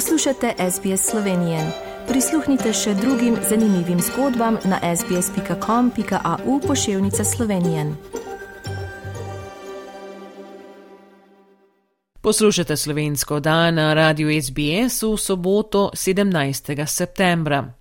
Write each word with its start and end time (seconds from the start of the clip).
Poslušate 0.00 0.54
SBS 0.70 1.10
Slovenije. 1.10 1.72
Prisluhnite 2.08 2.72
še 2.72 2.94
drugim 2.94 3.36
zanimivim 3.48 4.00
zgodbam 4.00 4.56
na 4.64 4.96
sbsp.com.au 4.96 6.60
pošiljka 6.66 7.24
Slovenije. 7.24 7.84
Poslušate 12.20 12.76
slovensko 12.76 13.40
dan 13.40 13.74
na 13.74 13.94
radiju 13.94 14.42
SBS 14.42 15.02
v 15.02 15.16
soboto 15.16 15.90
17. 15.92 16.86
septembra. 16.86 17.72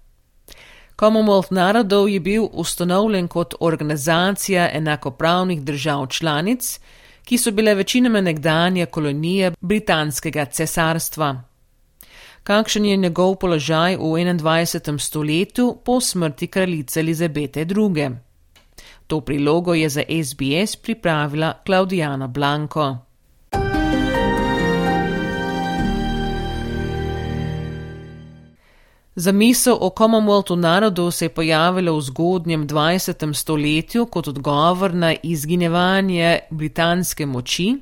Commonwealth 0.99 1.51
narodov 1.51 2.09
je 2.09 2.19
bil 2.19 2.49
ustanovljen 2.51 3.27
kot 3.27 3.55
organizacija 3.59 4.69
enakopravnih 4.73 5.61
držav 5.61 6.07
članic, 6.07 6.79
ki 7.23 7.37
so 7.37 7.51
bile 7.51 7.75
večinoma 7.75 8.21
nekdanje 8.21 8.85
kolonije 8.85 9.51
britanskega 9.61 10.45
cesarstva. 10.45 11.48
Kakšen 12.43 12.85
je 12.85 12.97
njegov 12.97 13.35
položaj 13.35 13.97
v 13.97 14.01
21. 14.01 14.99
stoletju 14.99 15.77
po 15.85 16.01
smrti 16.01 16.47
kraljice 16.47 16.99
Elizabete 16.99 17.61
II? 17.61 18.09
To 19.07 19.21
prilogo 19.21 19.73
je 19.73 19.89
za 19.89 20.03
SBS 20.23 20.75
pripravila 20.75 21.53
Klaudijana 21.65 22.27
Blanko. 22.27 22.97
Zamisel 29.15 29.77
o 29.81 29.89
Commonwealthu 29.89 30.55
narodov 30.55 31.11
se 31.11 31.25
je 31.25 31.29
pojavila 31.29 31.91
v 31.91 32.01
zgodnjem 32.01 32.67
20. 32.67 33.33
stoletju 33.33 34.05
kot 34.05 34.27
odgovor 34.27 34.93
na 34.93 35.15
izginevanje 35.23 36.39
britanske 36.49 37.25
moči, 37.25 37.75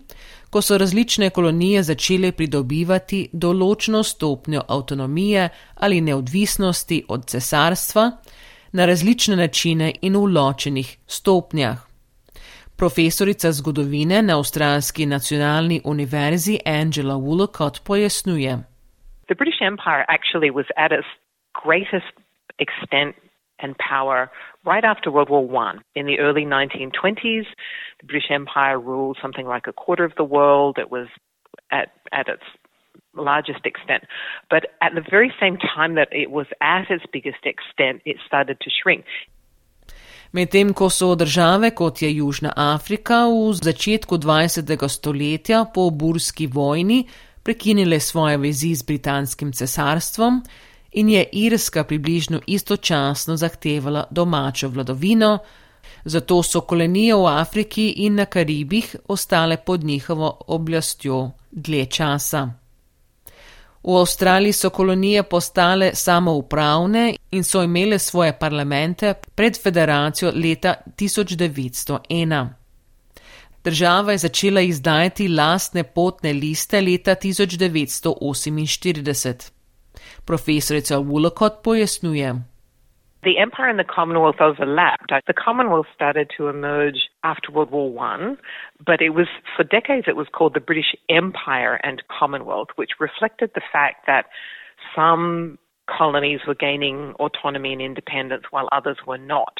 ko 0.58 0.62
so 0.62 0.78
različne 0.78 1.28
kolonije 1.30 1.82
začele 1.86 2.32
pridobivati 2.34 3.18
določeno 3.44 4.00
stopnjo 4.04 4.64
avtonomije 4.76 5.44
ali 5.86 6.00
neodvisnosti 6.02 6.98
od 7.14 7.28
cesarstva 7.30 8.06
na 8.80 8.88
različne 8.90 9.38
načine 9.38 9.92
in 10.02 10.18
v 10.18 10.32
ločenih 10.38 10.90
stopnjah. 11.18 11.84
Profesorica 12.78 13.52
zgodovine 13.60 14.24
na 14.26 14.40
Avstralski 14.40 15.06
nacionalni 15.06 15.78
univerzi 15.86 16.58
Angela 16.66 17.20
Woolcott 17.28 17.84
pojasnjuje. 17.86 18.58
The 19.30 19.38
British 19.38 19.62
Empire 19.62 20.06
actually 20.10 20.50
was 20.50 20.74
at 20.86 20.92
its 20.92 21.10
greatest 21.62 22.14
extent 22.58 23.14
and 23.60 23.76
power 23.78 24.30
right 24.66 24.84
after 24.84 25.12
World 25.12 25.30
War 25.30 25.46
One. 25.46 25.82
In 25.96 26.06
the 26.06 26.20
early 26.20 26.46
1920s, 26.46 27.46
the 28.00 28.06
British 28.06 28.30
Empire 28.30 28.80
ruled 28.80 29.18
something 29.22 29.48
like 29.48 29.68
a 29.68 29.74
quarter 29.74 30.04
of 30.04 30.14
the 30.18 30.24
world. 30.24 30.78
It 30.78 30.92
was 30.92 31.08
at, 31.72 31.90
at 32.12 32.28
its 32.28 32.44
largest 33.16 33.66
extent. 33.66 34.04
But 34.50 34.68
at 34.82 34.94
the 34.94 35.06
very 35.10 35.34
same 35.40 35.58
time 35.58 35.96
that 35.96 36.10
it 36.12 36.30
was 36.32 36.48
at 36.62 36.90
its 36.90 37.06
biggest 37.12 37.44
extent, 37.46 38.02
it 38.06 38.18
started 38.26 38.60
to 38.62 38.70
shrink. 38.70 39.06
Medtem 40.34 40.74
ko 40.74 40.90
so 40.90 41.16
države 41.16 41.72
kot 41.72 42.02
je 42.02 42.10
Južna 42.16 42.52
Afrika 42.56 43.26
v 43.32 43.54
začetku 43.56 44.18
20. 44.18 44.88
stoletja 44.88 45.66
po 45.74 45.90
burski 45.90 46.48
vojni 46.48 47.08
prekinile 47.44 48.00
svoje 48.00 48.38
vezi 48.38 48.76
z 48.76 48.84
britanskim 48.84 49.54
cesarstvom, 49.56 50.44
in 50.98 51.10
je 51.10 51.30
Irska 51.32 51.84
približno 51.84 52.42
istočasno 52.48 53.38
zahtevala 53.38 54.04
domačo 54.12 54.70
vladovino, 54.70 55.40
zato 56.06 56.44
so 56.44 56.62
kolonije 56.62 57.16
v 57.16 57.28
Afriki 57.28 57.90
in 57.90 58.16
na 58.16 58.26
Karibih 58.26 58.96
ostale 59.08 59.58
pod 59.58 59.84
njihovo 59.84 60.42
oblastjo 60.48 61.32
dlje 61.52 61.86
časa. 61.86 62.50
V 63.84 64.00
Avstraliji 64.00 64.54
so 64.54 64.70
kolonije 64.70 65.24
postale 65.24 65.96
samoupravne 65.96 67.16
in 67.32 67.44
so 67.44 67.64
imele 67.64 68.00
svoje 68.00 68.40
parlamente 68.40 69.14
pred 69.36 69.64
federacijo 69.64 70.32
leta 70.36 70.76
1901. 70.98 72.48
Država 73.64 74.12
je 74.12 74.18
začela 74.18 74.62
izdajati 74.62 75.28
lastne 75.28 75.84
potne 75.84 76.34
liste 76.34 76.82
leta 76.82 77.16
1948. 77.16 79.57
Profesorica 80.26 81.02
Woolcott 81.04 81.64
pojasnjuje. 81.64 82.44
The 83.24 83.40
empire 83.40 83.68
and 83.68 83.80
the 83.80 83.84
Commonwealth 83.84 84.40
overlapped. 84.40 85.12
The 85.26 85.34
Commonwealth 85.34 85.88
started 85.94 86.32
to 86.38 86.48
emerge 86.48 87.10
after 87.24 87.52
World 87.52 87.72
War 87.72 87.92
One, 87.92 88.38
but 88.86 89.02
it 89.02 89.10
was 89.10 89.28
for 89.56 89.64
decades 89.64 90.08
it 90.08 90.16
was 90.16 90.28
called 90.32 90.54
the 90.54 90.62
British 90.62 90.96
Empire 91.10 91.80
and 91.84 92.04
Commonwealth, 92.08 92.70
which 92.76 92.92
reflected 93.00 93.52
the 93.54 93.62
fact 93.74 94.06
that 94.06 94.28
some 94.96 95.58
colonies 95.90 96.42
were 96.48 96.56
gaining 96.56 97.14
autonomy 97.20 97.74
and 97.74 97.82
independence 97.82 98.44
while 98.52 98.70
others 98.72 98.98
were 99.06 99.18
not. 99.18 99.58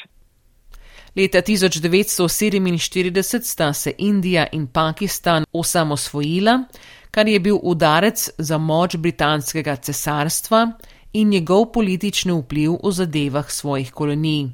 Leta 1.16 1.42
1947 1.42 3.40
sta 3.42 3.72
se 3.72 3.92
Indija 3.98 4.46
in 4.52 4.66
Pakistan 4.66 5.44
osamosvojila, 5.52 6.64
kar 7.10 7.28
je 7.28 7.40
bil 7.40 7.58
udarec 7.62 8.30
za 8.38 8.58
moč 8.58 8.96
britanskega 8.96 9.76
cesarstva 9.76 10.72
in 11.12 11.28
njegov 11.28 11.72
politični 11.72 12.32
vpliv 12.32 12.72
v 12.84 12.92
zadevah 12.92 13.50
svojih 13.50 13.92
kolonij. 13.92 14.48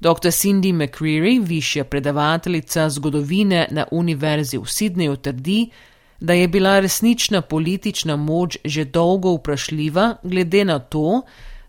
Dr. 0.00 0.30
Cindy 0.30 0.72
McCreary, 0.72 1.46
višja 1.46 1.84
predavateljica 1.84 2.90
zgodovine 2.90 3.68
na 3.70 3.86
Univerzi 3.90 4.58
v 4.58 4.60
Sydneyju, 4.60 5.16
trdi, 5.16 5.70
da 6.20 6.32
je 6.32 6.48
bila 6.48 6.80
resnična 6.80 7.40
politična 7.40 8.16
moč 8.16 8.56
že 8.64 8.84
dolgo 8.84 9.34
vprašljiva, 9.34 10.16
glede 10.22 10.64
na 10.64 10.78
to, 10.78 11.22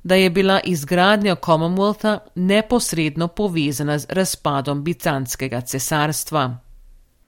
da 0.06 0.16
je 0.16 0.30
bila 0.30 0.60
izgradnja 0.64 1.36
Commonwealtha 1.36 2.20
neposredno 2.36 3.28
povezana 3.28 4.00
z 4.00 4.06
razpadom 4.10 4.84
Bizantskega 4.84 5.62
cesarstva. 5.62 6.58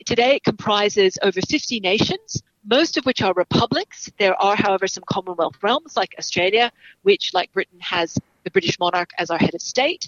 Today 0.05 0.35
it 0.35 0.43
comprises 0.45 1.17
over 1.23 1.41
50 1.41 1.81
nations, 1.91 2.43
most 2.63 2.97
of 2.97 3.03
which 3.05 3.21
are 3.25 3.33
republics. 3.37 3.97
There 4.17 4.35
are, 4.39 4.57
however, 4.65 4.87
some 4.87 5.05
Commonwealth 5.13 5.57
realms 5.63 5.91
like 6.01 6.13
Australia, 6.19 6.69
which, 7.03 7.33
like 7.33 7.49
Britain, 7.53 7.81
has 7.81 8.13
the 8.43 8.51
British 8.53 8.79
monarch 8.79 9.09
as 9.21 9.29
our 9.29 9.39
head 9.39 9.55
of 9.55 9.61
state. 9.61 10.03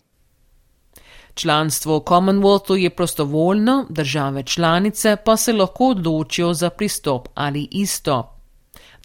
Članstvo 1.34 2.00
v 2.00 2.04
Commonwealthu 2.08 2.76
je 2.76 2.90
prostovoljno, 2.90 3.86
države 3.90 4.44
članice 4.44 5.18
pa 5.26 5.38
se 5.38 5.54
lahko 5.54 5.86
odločijo 5.86 6.54
za 6.54 6.70
pristop 6.70 7.28
ali 7.34 7.68
izstop. 7.72 8.26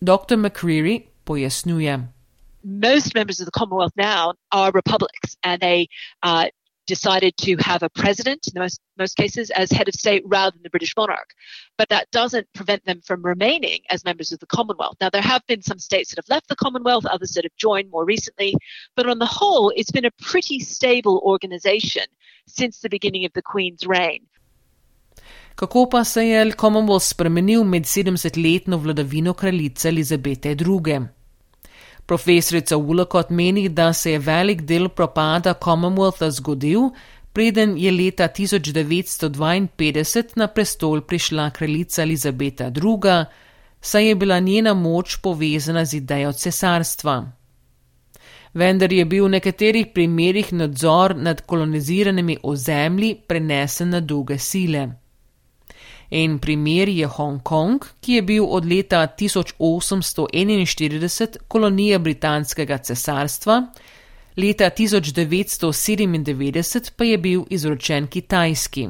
Dr. 0.00 0.36
McCreary 0.36 1.00
pojasnjuje. 1.24 2.13
Most 2.64 3.14
members 3.14 3.40
of 3.40 3.46
the 3.46 3.52
Commonwealth 3.52 3.92
now 3.96 4.34
are 4.50 4.70
republics 4.72 5.36
and 5.42 5.60
they 5.60 5.88
uh, 6.22 6.46
decided 6.86 7.36
to 7.38 7.56
have 7.56 7.82
a 7.82 7.88
president 7.90 8.46
in 8.48 8.60
most, 8.60 8.80
most 8.98 9.16
cases 9.16 9.50
as 9.50 9.70
head 9.70 9.88
of 9.88 9.94
state 9.94 10.22
rather 10.26 10.52
than 10.52 10.62
the 10.62 10.70
British 10.70 10.94
monarch. 10.96 11.30
But 11.78 11.88
that 11.88 12.10
doesn't 12.10 12.52
prevent 12.54 12.84
them 12.84 13.00
from 13.00 13.22
remaining 13.22 13.80
as 13.90 14.04
members 14.04 14.32
of 14.32 14.38
the 14.40 14.46
Commonwealth. 14.46 14.96
Now, 15.00 15.10
there 15.10 15.22
have 15.22 15.42
been 15.46 15.62
some 15.62 15.78
states 15.78 16.10
that 16.10 16.18
have 16.18 16.28
left 16.28 16.48
the 16.48 16.56
Commonwealth, 16.56 17.06
others 17.06 17.32
that 17.32 17.44
have 17.44 17.56
joined 17.56 17.90
more 17.90 18.04
recently. 18.04 18.54
But 18.96 19.08
on 19.08 19.18
the 19.18 19.26
whole, 19.26 19.72
it's 19.76 19.92
been 19.92 20.04
a 20.04 20.10
pretty 20.22 20.60
stable 20.60 21.22
organization 21.24 22.04
since 22.46 22.80
the 22.80 22.90
beginning 22.90 23.24
of 23.24 23.32
the 23.32 23.42
Queen's 23.42 23.86
reign. 23.86 24.26
Kako 25.54 25.86
pa 25.90 26.04
se 26.04 26.24
je 26.26 26.52
Commonwealth 26.52 27.04
spremenil 27.04 27.64
med 27.64 27.82
70-letno 27.82 28.76
vladavino 28.76 29.34
kraljice 29.34 29.88
Elizabete 29.88 30.50
II? 30.50 31.06
Profesorica 32.06 32.76
Woolcott 32.76 33.30
meni, 33.30 33.68
da 33.68 33.92
se 33.92 34.10
je 34.10 34.18
velik 34.18 34.62
del 34.62 34.88
propada 34.88 35.54
Commonwealtha 35.54 36.30
zgodil, 36.30 36.90
preden 37.32 37.76
je 37.76 37.90
leta 37.90 38.28
1952 38.28 40.36
na 40.36 40.46
prestol 40.46 41.00
prišla 41.00 41.50
kraljica 41.50 42.02
Elizabeta 42.02 42.64
II., 42.64 43.24
saj 43.80 44.08
je 44.08 44.14
bila 44.14 44.40
njena 44.40 44.74
moč 44.74 45.16
povezana 45.16 45.84
z 45.84 45.94
idejo 45.94 46.32
cesarstva. 46.32 47.32
Vendar 48.54 48.92
je 48.92 49.04
bil 49.04 49.24
v 49.24 49.30
nekaterih 49.30 49.86
primerjih 49.94 50.52
nadzor 50.52 51.16
nad 51.16 51.40
koloniziranimi 51.46 52.36
ozemlji 52.42 53.14
prenesen 53.26 53.88
na 53.88 54.00
druge 54.00 54.38
sile. 54.38 55.03
En 56.16 56.38
primer 56.38 56.88
je 56.88 57.06
Hongkong, 57.06 57.84
ki 58.02 58.12
je 58.12 58.22
bil 58.22 58.46
od 58.46 58.64
leta 58.64 59.06
1841 59.20 61.38
kolonija 61.48 61.98
britanskega 61.98 62.78
cesarstva, 62.78 63.62
leta 64.36 64.70
1997 64.70 66.98
pa 66.98 67.04
je 67.04 67.18
bil 67.18 67.44
izročen 67.50 68.06
Kitajski. 68.06 68.88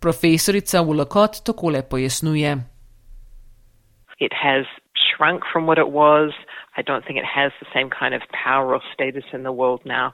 Profesorica 0.00 0.80
Woolcott 0.80 1.44
takole 1.44 1.82
pojasnjuje. 1.90 2.56
It 4.18 4.32
has 4.32 4.66
shrunk 4.96 5.42
from 5.52 5.66
what 5.68 5.78
it 5.78 5.92
was. 5.92 6.32
I 6.78 6.82
don't 6.82 7.04
think 7.06 7.18
it 7.18 7.26
has 7.38 7.52
the 7.60 7.66
same 7.74 7.90
kind 8.00 8.14
of 8.14 8.22
power 8.44 8.74
or 8.74 8.80
status 8.94 9.24
in 9.36 9.42
the 9.42 9.54
world 9.60 9.80
now, 9.84 10.06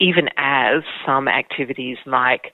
even 0.00 0.28
as 0.36 0.82
some 1.04 1.28
activities 1.28 1.98
like 2.06 2.44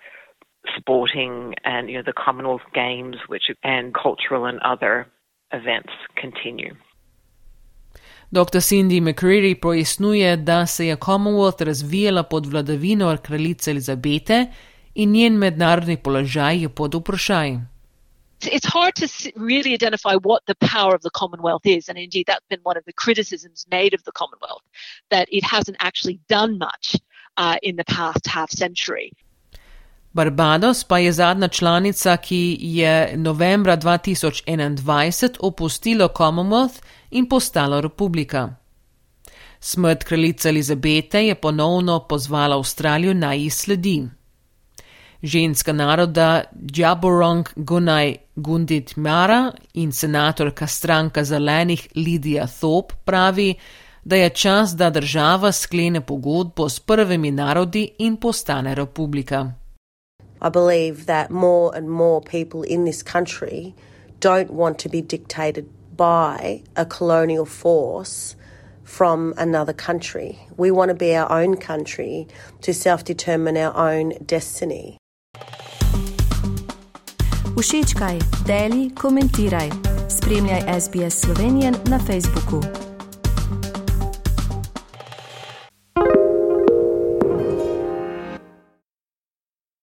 sporting 0.78 1.55
and 1.64 1.88
you 1.88 1.96
know 1.96 2.02
the 2.02 2.12
Commonwealth 2.25 2.66
Games, 2.75 3.16
which 3.28 3.50
and 3.62 3.94
cultural 3.94 4.46
and 4.46 4.58
other 4.61 5.06
events 5.52 5.93
continue. 6.16 6.75
Dr. 8.31 8.61
Cindy 8.61 9.00
McCreary 9.00 9.55
pojasnjuje, 9.55 10.37
da 10.37 10.66
se 10.66 10.87
je 10.87 10.96
Commonwealth 10.96 11.62
razvijala 11.62 12.22
pod 12.22 12.46
vladavino 12.46 13.16
kraljice 13.22 13.70
Elizabete 13.70 14.46
in 14.94 15.12
njen 15.12 15.32
mednarodni 15.38 15.96
položaj 15.96 16.62
je 16.62 16.69
pod 16.69 16.94
vprašaj. 16.94 17.58
It's 18.40 18.66
hard 18.66 18.94
to 18.94 19.06
really 19.37 19.72
identify 19.72 20.16
what 20.16 20.43
the 20.46 20.55
power 20.55 20.94
of 20.94 21.02
the 21.02 21.11
Commonwealth 21.11 21.66
is, 21.66 21.88
and 21.88 21.99
indeed 21.99 22.26
that's 22.26 22.49
been 22.49 22.61
one 22.64 22.78
of 22.78 22.84
the 22.84 22.93
criticisms 22.93 23.66
made 23.70 23.94
of 23.94 24.02
the 24.05 24.12
Commonwealth 24.12 24.64
that 25.11 25.28
it 25.31 25.44
hasn't 25.44 25.76
actually 25.81 26.19
done 26.28 26.58
much 26.58 26.96
uh, 27.37 27.56
in 27.62 27.76
the 27.76 27.84
past 27.84 28.26
half 28.26 28.50
century. 28.50 29.12
Barbados 30.14 30.84
pa 30.84 30.99
je 30.99 31.12
zadnja 31.12 31.49
članica, 31.49 32.16
ki 32.16 32.58
je 32.61 33.16
novembra 33.16 33.76
2021 33.76 35.37
opustila 35.40 36.08
Commonwealth 36.08 36.82
in 37.11 37.28
postala 37.28 37.81
republika. 37.81 38.55
Smrt 39.61 40.05
kraljice 40.05 40.49
Elizabete 40.49 41.26
je 41.26 41.34
ponovno 41.34 41.99
pozvala 42.08 42.56
Avstralijo 42.56 43.14
naj 43.14 43.43
ji 43.43 43.50
sledi. 43.50 44.08
Ženska 45.22 45.72
naroda 45.72 46.43
Djaborong 46.52 47.49
Gunaj 47.56 48.16
Gundit 48.37 48.96
Mara 48.96 49.52
in 49.72 49.93
senatorka 49.93 50.66
stranka 50.66 51.25
zelenih 51.25 51.88
Lidija 51.96 52.46
Thop 52.46 52.93
pravi, 53.05 53.55
da 54.05 54.16
je 54.16 54.31
čas, 54.31 54.76
da 54.76 54.90
država 54.90 55.52
sklene 55.52 56.00
pogodbo 56.00 56.69
s 56.69 56.81
prvimi 56.81 57.31
narodi 57.31 57.90
in 57.99 58.16
postane 58.16 58.75
republika. 58.75 59.63
I 60.44 60.50
believe 60.50 61.06
that 61.06 61.31
more 61.31 61.75
and 61.75 61.88
more 61.88 62.20
people 62.20 62.62
in 62.62 62.85
this 62.85 63.02
country 63.02 63.75
don't 64.20 64.50
want 64.50 64.79
to 64.81 64.91
be 64.91 65.00
dictated 65.00 65.70
by 65.96 66.62
a 66.76 66.85
colonial 66.85 67.46
force 67.46 68.37
from 68.82 69.32
another 69.38 69.73
country. 69.73 70.38
We 70.58 70.70
want 70.70 70.91
to 70.91 70.94
be 70.94 71.17
our 71.17 71.32
own 71.32 71.56
country 71.56 72.29
to 72.61 72.75
self 72.75 73.05
determine 73.05 73.56
our 73.56 73.75
own 73.75 74.12
destiny. 74.26 74.99
Všečkaj, 77.56 78.20
deli, 78.47 78.90
komentiraj. 78.90 79.70
Spremljaj 80.08 80.81
SBS 80.81 81.20
Slovenijo 81.20 81.73
na 81.88 81.99
Facebooku. 81.99 82.83